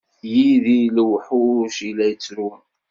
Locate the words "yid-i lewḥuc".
0.33-1.75